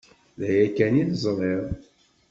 D 0.39 0.41
aya 0.49 0.67
kan 0.77 0.93
i 1.01 1.03
teẓriḍ? 1.09 1.65